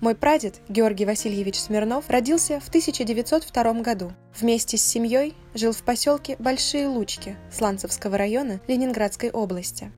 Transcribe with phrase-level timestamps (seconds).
[0.00, 4.12] Мой прадед, Георгий Васильевич Смирнов, родился в 1902 году.
[4.38, 9.90] Вместе с семьей жил в поселке Большие Лучки Сланцевского района Ленинградской области.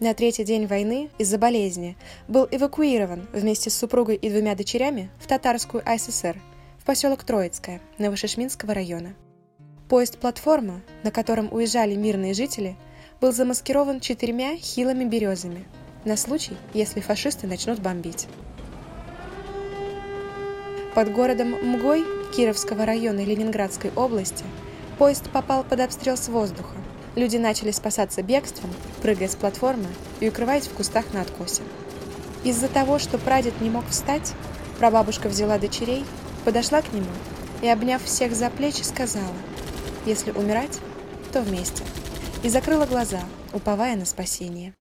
[0.00, 5.28] На третий день войны из-за болезни был эвакуирован вместе с супругой и двумя дочерями в
[5.28, 6.36] Татарскую АССР,
[6.80, 9.14] в поселок Троицкое Новошишминского района.
[9.88, 12.76] Поезд-платформа, на котором уезжали мирные жители,
[13.20, 15.64] был замаскирован четырьмя хилыми березами
[16.04, 18.26] на случай, если фашисты начнут бомбить.
[20.94, 22.04] Под городом Мгой
[22.36, 24.44] Кировского района Ленинградской области
[24.96, 26.76] поезд попал под обстрел с воздуха.
[27.16, 28.70] Люди начали спасаться бегством,
[29.02, 29.88] прыгая с платформы
[30.20, 31.62] и укрываясь в кустах на откосе.
[32.44, 34.34] Из-за того, что прадед не мог встать,
[34.78, 36.04] прабабушка взяла дочерей,
[36.44, 37.10] подошла к нему
[37.60, 39.34] и, обняв всех за плечи, сказала,
[40.06, 40.78] «Если умирать,
[41.32, 41.82] то вместе»,
[42.44, 43.20] и закрыла глаза,
[43.52, 44.74] уповая на спасение.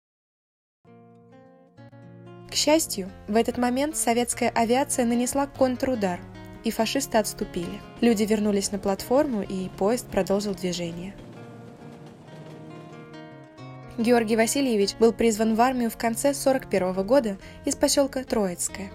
[2.52, 6.20] К счастью, в этот момент советская авиация нанесла контрудар,
[6.66, 7.80] и фашисты отступили.
[8.02, 11.16] Люди вернулись на платформу, и поезд продолжил движение.
[13.98, 18.92] Георгий Васильевич был призван в армию в конце 1941 года из поселка Троицкое.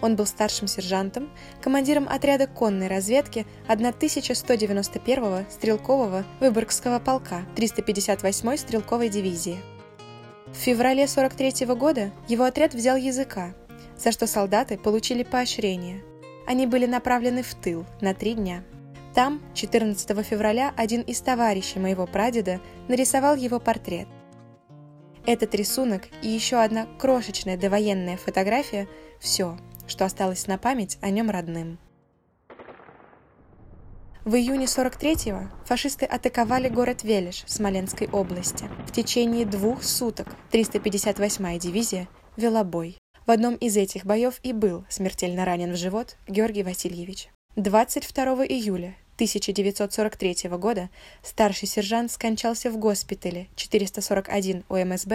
[0.00, 1.30] Он был старшим сержантом,
[1.60, 9.58] командиром отряда конной разведки 1191-го стрелкового Выборгского полка 358-й стрелковой дивизии–
[10.56, 13.54] в феврале 43 -го года его отряд взял языка,
[13.98, 16.02] за что солдаты получили поощрение.
[16.46, 18.64] Они были направлены в тыл на три дня.
[19.14, 24.08] Там, 14 февраля, один из товарищей моего прадеда нарисовал его портрет.
[25.26, 28.88] Этот рисунок и еще одна крошечная довоенная фотография–
[29.20, 31.78] все, что осталось на память о нем родным.
[34.26, 38.68] В июне 43-го фашисты атаковали город Велиш Смоленской области.
[38.84, 42.98] В течение двух суток 358-я дивизия вела бой.
[43.24, 47.28] В одном из этих боев и был смертельно ранен в живот Георгий Васильевич.
[47.54, 50.90] 22 июля 1943 года
[51.22, 55.12] старший сержант скончался в госпитале 441 ОМСБ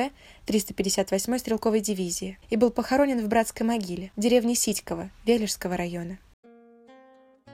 [0.47, 6.17] 358-й стрелковой дивизии и был похоронен в братской могиле в деревне Ситьково Вележского района.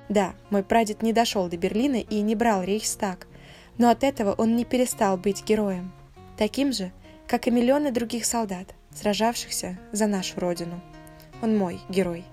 [0.09, 3.28] Да, мой прадед не дошел до Берлина и не брал Рейхстаг,
[3.78, 5.91] но от этого он не перестал быть героем.
[6.38, 6.91] Таким же,
[7.28, 10.81] как и миллионы других солдат, сражавшихся за нашу родину.
[11.41, 12.23] Он мой герой.